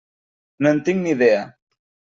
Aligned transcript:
No 0.65 0.71
en 0.77 0.81
tinc 0.89 1.05
ni 1.05 1.15
idea. 1.19 1.47